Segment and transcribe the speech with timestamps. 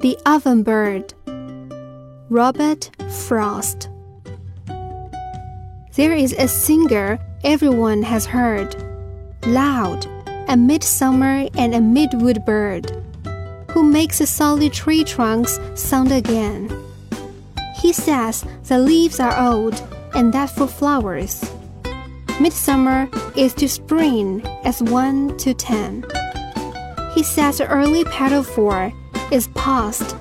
[0.00, 1.12] The Oven Bird,
[2.30, 2.88] Robert
[3.26, 3.88] Frost.
[5.96, 8.76] There is a singer everyone has heard,
[9.44, 10.06] loud,
[10.46, 12.92] a midsummer and a midwood bird,
[13.72, 16.70] who makes the solid tree trunks sound again.
[17.74, 19.82] He says the leaves are old
[20.14, 21.42] and that for flowers.
[22.40, 26.04] Midsummer is to spring as one to ten.
[27.14, 28.92] He says early petal four
[29.30, 30.12] is past,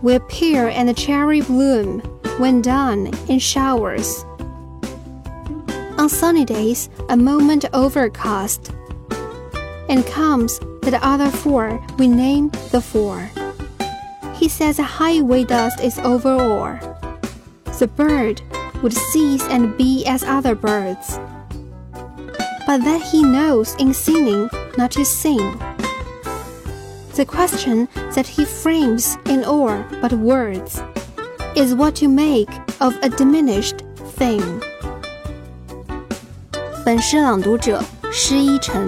[0.00, 2.00] where pear and cherry bloom
[2.38, 4.24] when done in showers.
[5.98, 8.72] On sunny days, a moment overcast,
[9.88, 13.30] and comes that the other four we name the four.
[14.34, 16.78] He says the highway dust is over all.
[17.78, 18.40] The bird
[18.82, 21.18] would cease and be as other birds,
[22.66, 25.58] but that he knows in singing not to sing.
[27.14, 30.80] The question that he frames in all but words
[31.54, 33.78] is what you make of a diminished
[34.16, 34.40] thing.
[36.84, 38.86] 本诗朗读者施祎辰，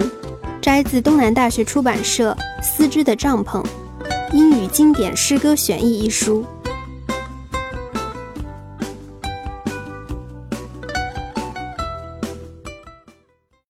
[0.59, 3.63] 摘自东南大学出版社《丝织的帐篷：
[4.31, 6.43] 英语经典诗歌选译》一书。